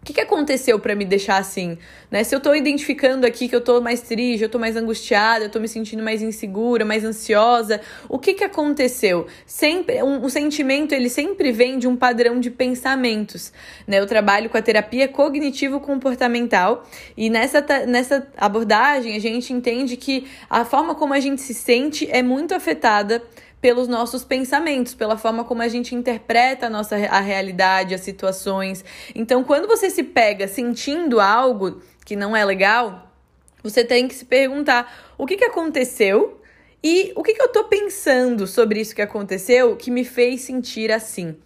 o 0.00 0.04
que, 0.06 0.14
que 0.14 0.20
aconteceu 0.22 0.78
para 0.78 0.94
me 0.94 1.04
deixar 1.04 1.36
assim? 1.36 1.76
Né? 2.10 2.24
Se 2.24 2.34
eu 2.34 2.40
tô 2.40 2.54
identificando 2.54 3.26
aqui 3.26 3.48
que 3.48 3.54
eu 3.54 3.60
tô 3.60 3.82
mais 3.82 4.00
triste, 4.00 4.42
eu 4.42 4.48
tô 4.48 4.58
mais 4.58 4.74
angustiada, 4.74 5.44
eu 5.44 5.50
tô 5.50 5.60
me 5.60 5.68
sentindo 5.68 6.02
mais 6.02 6.22
insegura, 6.22 6.86
mais 6.86 7.04
ansiosa, 7.04 7.82
o 8.08 8.18
que, 8.18 8.32
que 8.32 8.42
aconteceu? 8.42 9.26
Sempre, 9.44 10.02
um, 10.02 10.24
um 10.24 10.28
sentimento, 10.30 10.94
ele 10.94 11.10
sempre 11.10 11.52
vem 11.52 11.78
de 11.78 11.86
um 11.86 11.96
padrão 11.96 12.40
de 12.40 12.50
pensamentos. 12.50 13.52
Né? 13.86 14.00
Eu 14.00 14.06
trabalho 14.06 14.48
com 14.48 14.56
a 14.56 14.62
terapia 14.62 15.06
cognitivo-comportamental 15.06 16.88
e 17.14 17.28
nessa, 17.28 17.60
nessa 17.86 18.26
abordagem 18.38 19.14
a 19.14 19.20
gente 19.20 19.52
entende 19.52 19.98
que 19.98 20.26
a 20.48 20.64
forma 20.64 20.94
como 20.94 21.12
a 21.12 21.20
gente 21.20 21.42
se 21.42 21.52
sente 21.52 22.08
é 22.10 22.22
muito 22.22 22.54
afetada 22.54 23.22
pelos 23.60 23.88
nossos 23.88 24.24
pensamentos, 24.24 24.94
pela 24.94 25.18
forma 25.18 25.44
como 25.44 25.62
a 25.62 25.68
gente 25.68 25.94
interpreta 25.94 26.66
a 26.66 26.70
nossa 26.70 26.96
a 26.96 27.20
realidade, 27.20 27.94
as 27.94 28.00
situações. 28.00 28.84
Então, 29.14 29.44
quando 29.44 29.68
você 29.68 29.90
se 29.90 30.02
pega 30.02 30.48
sentindo 30.48 31.20
algo 31.20 31.82
que 32.04 32.16
não 32.16 32.34
é 32.34 32.44
legal, 32.44 33.12
você 33.62 33.84
tem 33.84 34.08
que 34.08 34.14
se 34.14 34.24
perguntar 34.24 35.12
o 35.18 35.26
que, 35.26 35.36
que 35.36 35.44
aconteceu 35.44 36.40
e 36.82 37.12
o 37.14 37.22
que, 37.22 37.34
que 37.34 37.42
eu 37.42 37.48
tô 37.48 37.64
pensando 37.64 38.46
sobre 38.46 38.80
isso 38.80 38.94
que 38.94 39.02
aconteceu 39.02 39.76
que 39.76 39.90
me 39.90 40.04
fez 40.04 40.40
sentir 40.40 40.90
assim. 40.90 41.36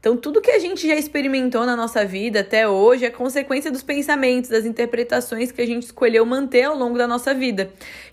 Então, 0.00 0.16
tudo 0.16 0.40
que 0.40 0.50
a 0.50 0.58
gente 0.58 0.88
já 0.88 0.94
experimentou 0.94 1.66
na 1.66 1.76
nossa 1.76 2.06
vida 2.06 2.40
até 2.40 2.66
hoje 2.66 3.04
é 3.04 3.10
consequência 3.10 3.70
dos 3.70 3.82
pensamentos, 3.82 4.48
das 4.48 4.64
interpretações 4.64 5.52
que 5.52 5.60
a 5.60 5.66
gente 5.66 5.82
escolheu 5.82 6.24
manter 6.24 6.62
ao 6.62 6.74
longo 6.74 6.96
da 6.96 7.06
nossa 7.06 7.34
vida. 7.34 7.70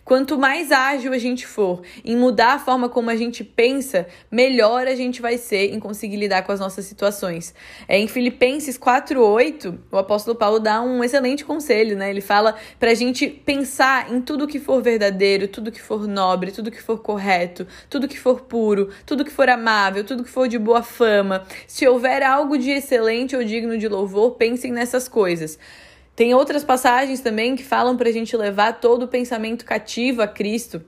Quanto 0.07 0.37
mais 0.37 0.71
ágil 0.71 1.11
a 1.11 1.17
gente 1.17 1.45
for 1.45 1.81
em 2.03 2.15
mudar 2.15 2.53
a 2.53 2.59
forma 2.59 2.87
como 2.87 3.09
a 3.09 3.15
gente 3.17 3.43
pensa, 3.43 4.07
melhor 4.31 4.87
a 4.87 4.95
gente 4.95 5.21
vai 5.21 5.37
ser 5.37 5.73
em 5.73 5.81
conseguir 5.81 6.15
lidar 6.15 6.43
com 6.43 6.51
as 6.53 6.61
nossas 6.61 6.85
situações. 6.85 7.53
É, 7.89 7.97
em 7.97 8.07
Filipenses 8.07 8.77
4:8, 8.77 9.77
o 9.91 9.97
apóstolo 9.97 10.37
Paulo 10.37 10.59
dá 10.59 10.81
um 10.81 11.03
excelente 11.03 11.43
conselho, 11.43 11.97
né? 11.97 12.09
Ele 12.09 12.21
fala 12.21 12.55
para 12.79 12.91
a 12.91 12.93
gente 12.93 13.27
pensar 13.27 14.09
em 14.09 14.21
tudo 14.21 14.47
que 14.47 14.61
for 14.61 14.81
verdadeiro, 14.81 15.45
tudo 15.45 15.73
que 15.73 15.81
for 15.81 16.07
nobre, 16.07 16.53
tudo 16.53 16.71
que 16.71 16.81
for 16.81 16.99
correto, 16.99 17.67
tudo 17.89 18.07
que 18.07 18.17
for 18.17 18.41
puro, 18.41 18.89
tudo 19.05 19.25
que 19.25 19.31
for 19.31 19.49
amável, 19.49 20.05
tudo 20.05 20.23
que 20.23 20.29
for 20.29 20.47
de 20.47 20.57
boa 20.57 20.83
fama. 20.83 21.45
Houver 21.85 22.23
algo 22.23 22.57
de 22.57 22.71
excelente 22.71 23.35
ou 23.35 23.43
digno 23.43 23.77
de 23.77 23.87
louvor, 23.87 24.31
pensem 24.35 24.71
nessas 24.71 25.07
coisas. 25.07 25.59
Tem 26.15 26.33
outras 26.33 26.63
passagens 26.63 27.19
também 27.19 27.55
que 27.55 27.63
falam 27.63 27.97
para 27.97 28.09
a 28.09 28.11
gente 28.11 28.35
levar 28.35 28.79
todo 28.79 29.03
o 29.03 29.07
pensamento 29.07 29.65
cativo 29.65 30.21
a 30.21 30.27
Cristo. 30.27 30.81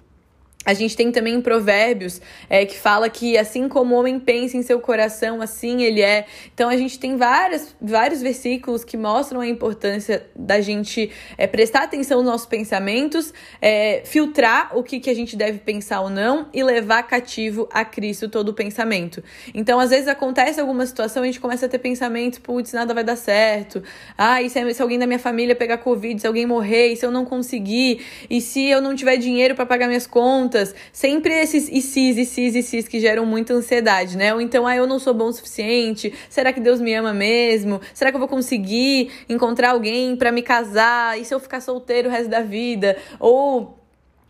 A 0.65 0.73
gente 0.73 0.95
tem 0.95 1.09
também 1.09 1.39
Provérbios 1.39 2.21
é, 2.49 2.65
que 2.65 2.77
fala 2.77 3.09
que 3.09 3.37
assim 3.37 3.69
como 3.69 3.95
o 3.95 3.97
homem 3.97 4.19
pensa 4.19 4.57
em 4.57 4.61
seu 4.61 4.81
coração, 4.81 5.41
assim 5.41 5.83
ele 5.83 6.01
é. 6.01 6.25
Então 6.53 6.67
a 6.69 6.75
gente 6.75 6.99
tem 6.99 7.15
várias, 7.15 7.73
vários 7.81 8.21
versículos 8.21 8.83
que 8.83 8.97
mostram 8.97 9.39
a 9.39 9.47
importância 9.47 10.27
da 10.35 10.59
gente 10.59 11.11
é, 11.37 11.47
prestar 11.47 11.83
atenção 11.83 12.17
nos 12.17 12.25
nossos 12.25 12.45
pensamentos, 12.45 13.33
é, 13.61 14.01
filtrar 14.03 14.77
o 14.77 14.83
que, 14.83 14.99
que 14.99 15.09
a 15.09 15.13
gente 15.13 15.37
deve 15.37 15.59
pensar 15.59 16.01
ou 16.01 16.09
não 16.09 16.49
e 16.53 16.61
levar 16.61 17.03
cativo 17.03 17.67
a 17.71 17.85
Cristo 17.85 18.27
todo 18.27 18.49
o 18.49 18.53
pensamento. 18.53 19.23
Então 19.53 19.79
às 19.79 19.91
vezes 19.91 20.09
acontece 20.09 20.59
alguma 20.59 20.85
situação 20.85 21.23
e 21.23 21.29
a 21.29 21.31
gente 21.31 21.39
começa 21.39 21.67
a 21.67 21.69
ter 21.69 21.79
pensamentos, 21.79 22.37
putz, 22.37 22.73
nada 22.73 22.93
vai 22.93 23.05
dar 23.05 23.15
certo. 23.15 23.81
Ah, 24.17 24.41
e 24.41 24.49
se, 24.49 24.73
se 24.73 24.81
alguém 24.81 24.99
da 24.99 25.07
minha 25.07 25.19
família 25.19 25.55
pegar 25.55 25.77
Covid, 25.77 26.19
se 26.19 26.27
alguém 26.27 26.45
morrer, 26.45 26.89
e 26.89 26.97
se 26.97 27.05
eu 27.05 27.11
não 27.11 27.23
conseguir, 27.23 28.01
e 28.29 28.41
se 28.41 28.67
eu 28.67 28.81
não 28.81 28.93
tiver 28.93 29.15
dinheiro 29.15 29.55
para 29.55 29.65
pagar 29.65 29.87
minhas 29.87 30.05
contas 30.05 30.48
contas, 30.49 30.73
sempre 30.91 31.33
esses 31.33 31.69
e 31.69 31.81
cis, 31.81 32.17
e 32.17 32.25
cis, 32.25 32.55
e 32.55 32.63
cis 32.63 32.87
que 32.87 32.99
geram 32.99 33.25
muita 33.25 33.53
ansiedade, 33.53 34.17
né? 34.17 34.33
Ou 34.33 34.41
então, 34.41 34.65
ah, 34.65 34.75
eu 34.75 34.87
não 34.87 34.97
sou 34.97 35.13
bom 35.13 35.27
o 35.27 35.33
suficiente, 35.33 36.11
será 36.27 36.51
que 36.51 36.59
Deus 36.59 36.81
me 36.81 36.93
ama 36.93 37.13
mesmo? 37.13 37.79
Será 37.93 38.09
que 38.09 38.15
eu 38.15 38.19
vou 38.19 38.27
conseguir 38.27 39.11
encontrar 39.29 39.71
alguém 39.71 40.15
para 40.15 40.31
me 40.31 40.41
casar? 40.41 41.19
E 41.19 41.23
se 41.23 41.33
eu 41.33 41.39
ficar 41.39 41.61
solteiro 41.61 42.09
o 42.09 42.11
resto 42.11 42.29
da 42.29 42.41
vida? 42.41 42.97
Ou 43.19 43.77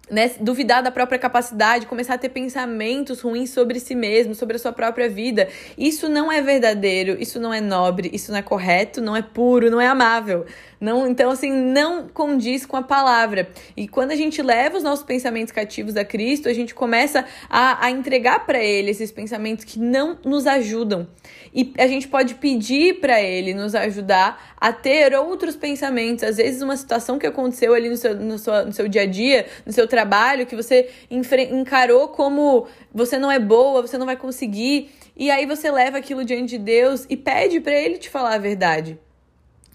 né, 0.09 0.31
duvidar 0.41 0.81
da 0.81 0.91
própria 0.91 1.19
capacidade, 1.19 1.85
começar 1.85 2.15
a 2.15 2.17
ter 2.17 2.29
pensamentos 2.29 3.21
ruins 3.21 3.51
sobre 3.51 3.79
si 3.79 3.93
mesmo, 3.93 4.33
sobre 4.33 4.55
a 4.55 4.59
sua 4.59 4.73
própria 4.73 5.07
vida. 5.07 5.47
Isso 5.77 6.09
não 6.09 6.31
é 6.31 6.41
verdadeiro, 6.41 7.15
isso 7.19 7.39
não 7.39 7.53
é 7.53 7.61
nobre, 7.61 8.09
isso 8.11 8.31
não 8.31 8.39
é 8.39 8.41
correto, 8.41 9.01
não 9.01 9.15
é 9.15 9.21
puro, 9.21 9.69
não 9.69 9.79
é 9.79 9.87
amável. 9.87 10.45
Não, 10.79 11.07
então 11.07 11.29
assim, 11.29 11.51
não 11.51 12.07
condiz 12.07 12.65
com 12.65 12.77
a 12.77 12.81
palavra. 12.81 13.49
E 13.75 13.87
quando 13.87 14.11
a 14.11 14.15
gente 14.15 14.41
leva 14.41 14.77
os 14.77 14.83
nossos 14.83 15.03
pensamentos 15.03 15.51
cativos 15.51 15.97
a 15.97 16.05
Cristo, 16.05 16.47
a 16.47 16.53
gente 16.53 16.73
começa 16.73 17.25
a, 17.49 17.85
a 17.85 17.91
entregar 17.91 18.45
para 18.45 18.63
ele 18.63 18.89
esses 18.89 19.11
pensamentos 19.11 19.65
que 19.65 19.77
não 19.77 20.17
nos 20.23 20.47
ajudam. 20.47 21.07
E 21.53 21.73
a 21.77 21.87
gente 21.87 22.07
pode 22.07 22.35
pedir 22.35 22.99
para 22.99 23.21
ele 23.21 23.53
nos 23.53 23.75
ajudar 23.75 24.55
a 24.57 24.71
ter 24.71 25.13
outros 25.15 25.55
pensamentos. 25.55 26.23
Às 26.23 26.37
vezes, 26.37 26.61
uma 26.61 26.77
situação 26.77 27.19
que 27.19 27.27
aconteceu 27.27 27.73
ali 27.73 27.89
no 27.89 27.97
seu, 27.97 28.15
no 28.15 28.37
seu, 28.37 28.65
no 28.65 28.71
seu 28.71 28.87
dia 28.87 29.01
a 29.01 29.05
dia, 29.05 29.47
no 29.65 29.73
seu 29.73 29.87
trabalho, 29.87 30.45
que 30.45 30.55
você 30.55 30.89
encarou 31.09 32.07
como 32.09 32.67
você 32.93 33.17
não 33.17 33.31
é 33.31 33.39
boa, 33.39 33.81
você 33.81 33.97
não 33.97 34.05
vai 34.05 34.15
conseguir. 34.15 34.91
E 35.17 35.29
aí 35.29 35.45
você 35.45 35.69
leva 35.69 35.97
aquilo 35.97 36.23
diante 36.23 36.51
de 36.51 36.57
Deus 36.57 37.05
e 37.09 37.17
pede 37.17 37.59
para 37.59 37.73
ele 37.73 37.97
te 37.97 38.09
falar 38.09 38.35
a 38.35 38.37
verdade. 38.37 38.97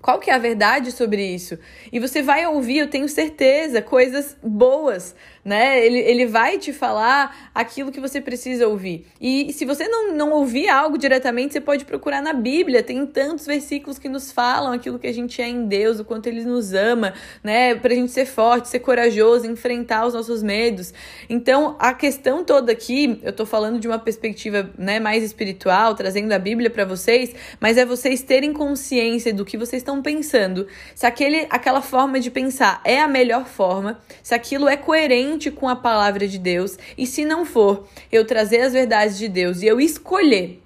Qual 0.05 0.19
que 0.19 0.31
é 0.31 0.35
a 0.35 0.39
verdade 0.39 0.93
sobre 0.93 1.25
isso? 1.25 1.59
E 1.91 1.99
você 1.99 2.21
vai 2.21 2.47
ouvir, 2.47 2.77
eu 2.77 2.91
tenho 2.91 3.09
certeza, 3.09 3.81
coisas 3.81 4.37
boas, 4.43 5.17
né? 5.43 5.83
Ele, 5.83 5.99
ele 5.99 6.27
vai 6.27 6.59
te 6.59 6.75
falar 6.75 7.51
aquilo 7.55 7.91
que 7.91 7.99
você 7.99 8.21
precisa 8.21 8.69
ouvir. 8.69 9.07
E 9.19 9.51
se 9.55 9.65
você 9.65 9.89
não, 9.89 10.13
não 10.15 10.31
ouvir 10.33 10.69
algo 10.69 10.99
diretamente, 10.99 11.55
você 11.55 11.61
pode 11.61 11.87
procurar 11.87 12.21
na 12.21 12.35
Bíblia. 12.35 12.83
Tem 12.83 13.07
tantos 13.07 13.47
versículos 13.47 13.99
que 13.99 14.07
nos 14.07 14.31
falam 14.31 14.75
aquilo 14.75 14.99
que 14.99 15.07
a 15.07 15.13
gente 15.13 15.41
é 15.41 15.49
em 15.49 15.65
Deus, 15.65 15.99
o 16.01 16.05
quanto 16.05 16.27
Ele 16.27 16.45
nos 16.45 16.75
ama, 16.75 17.15
né? 17.43 17.75
Pra 17.75 17.95
gente 17.95 18.13
ser 18.13 18.27
forte, 18.27 18.69
ser 18.69 18.81
corajoso, 18.81 19.51
enfrentar 19.51 20.05
os 20.05 20.13
nossos 20.13 20.43
medos. 20.43 20.93
Então, 21.31 21.77
a 21.79 21.95
questão 21.95 22.45
toda 22.45 22.71
aqui, 22.73 23.19
eu 23.23 23.33
tô 23.33 23.47
falando 23.47 23.81
de 23.81 23.89
uma 23.89 23.99
perspectiva 23.99 24.69
né, 24.77 25.01
mais 25.01 25.23
espiritual, 25.23 25.95
trazendo 25.95 26.31
a 26.33 26.39
Bíblia 26.39 26.69
para 26.69 26.85
vocês, 26.85 27.35
mas 27.59 27.79
é 27.79 27.87
vocês 27.87 28.21
terem 28.21 28.53
consciência 28.53 29.33
do 29.33 29.47
que 29.47 29.57
vocês 29.57 29.81
estão 29.81 29.94
estão 29.95 30.03
pensando, 30.03 30.67
se 30.95 31.07
aquele, 31.07 31.47
aquela 31.51 31.81
forma 31.81 32.19
de 32.19 32.31
pensar 32.31 32.81
é 32.85 33.01
a 33.01 33.09
melhor 33.09 33.47
forma, 33.47 34.01
se 34.23 34.35
aquilo 34.35 34.69
é 34.69 34.77
coerente 34.77 35.51
com 35.51 35.69
a 35.69 35.77
palavra 35.77 36.27
de 36.27 36.39
Deus, 36.39 36.77
e 36.99 37.07
se 37.07 37.25
não 37.25 37.45
for, 37.45 37.87
eu 38.11 38.27
trazer 38.27 38.63
as 38.63 38.73
verdades 38.73 39.19
de 39.19 39.29
Deus 39.29 39.63
e 39.63 39.67
eu 39.67 39.81
escolher 39.81 40.64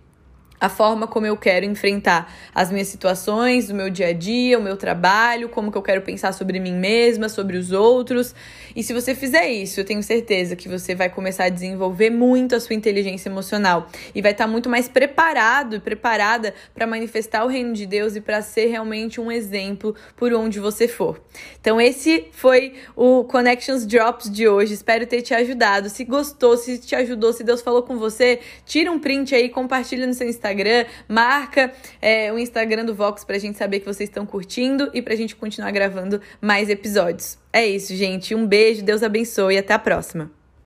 a 0.60 0.68
forma 0.68 1.06
como 1.06 1.26
eu 1.26 1.36
quero 1.36 1.64
enfrentar 1.64 2.32
as 2.54 2.70
minhas 2.70 2.88
situações, 2.88 3.70
o 3.70 3.74
meu 3.74 3.88
dia 3.90 4.08
a 4.08 4.12
dia, 4.12 4.58
o 4.58 4.62
meu 4.62 4.76
trabalho, 4.76 5.48
como 5.48 5.70
que 5.70 5.78
eu 5.78 5.82
quero 5.82 6.02
pensar 6.02 6.32
sobre 6.32 6.58
mim 6.58 6.74
mesma, 6.74 7.28
sobre 7.28 7.56
os 7.56 7.72
outros. 7.72 8.34
E 8.74 8.82
se 8.82 8.92
você 8.92 9.14
fizer 9.14 9.48
isso, 9.48 9.80
eu 9.80 9.84
tenho 9.84 10.02
certeza 10.02 10.56
que 10.56 10.68
você 10.68 10.94
vai 10.94 11.08
começar 11.08 11.44
a 11.44 11.48
desenvolver 11.48 12.10
muito 12.10 12.54
a 12.54 12.60
sua 12.60 12.74
inteligência 12.74 13.28
emocional 13.28 13.88
e 14.14 14.20
vai 14.20 14.32
estar 14.32 14.46
muito 14.46 14.68
mais 14.68 14.88
preparado 14.88 15.76
e 15.76 15.80
preparada 15.80 16.54
para 16.74 16.86
manifestar 16.86 17.44
o 17.44 17.48
reino 17.48 17.72
de 17.72 17.86
Deus 17.86 18.16
e 18.16 18.20
para 18.20 18.42
ser 18.42 18.66
realmente 18.66 19.20
um 19.20 19.30
exemplo 19.30 19.94
por 20.16 20.32
onde 20.32 20.58
você 20.58 20.88
for. 20.88 21.20
Então 21.60 21.80
esse 21.80 22.26
foi 22.32 22.74
o 22.96 23.24
Connections 23.24 23.86
Drops 23.86 24.30
de 24.30 24.48
hoje. 24.48 24.74
Espero 24.74 25.06
ter 25.06 25.22
te 25.22 25.34
ajudado. 25.34 25.88
Se 25.88 26.04
gostou, 26.04 26.56
se 26.56 26.78
te 26.78 26.94
ajudou, 26.94 27.32
se 27.32 27.44
Deus 27.44 27.62
falou 27.62 27.82
com 27.82 27.96
você, 27.96 28.40
tira 28.64 28.90
um 28.90 28.98
print 28.98 29.34
aí, 29.34 29.48
compartilha 29.48 30.06
no 30.06 30.14
seu 30.14 30.28
Instagram 30.28 30.47
Instagram, 30.48 30.86
marca 31.06 31.72
é, 32.00 32.32
o 32.32 32.38
Instagram 32.38 32.84
do 32.84 32.94
Vox 32.94 33.24
pra 33.24 33.38
gente 33.38 33.58
saber 33.58 33.80
que 33.80 33.86
vocês 33.86 34.08
estão 34.08 34.24
curtindo 34.24 34.90
e 34.94 35.02
pra 35.02 35.14
gente 35.14 35.36
continuar 35.36 35.70
gravando 35.70 36.20
mais 36.40 36.68
episódios. 36.68 37.38
É 37.52 37.66
isso, 37.66 37.94
gente. 37.94 38.34
Um 38.34 38.46
beijo, 38.46 38.82
Deus 38.82 39.02
abençoe 39.02 39.54
e 39.54 39.58
até 39.58 39.74
a 39.74 39.78
próxima. 39.78 40.37